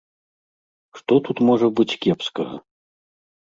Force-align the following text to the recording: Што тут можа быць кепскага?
Што 1.01 1.13
тут 1.29 1.37
можа 1.51 1.67
быць 1.77 1.87
кепскага? 2.07 2.55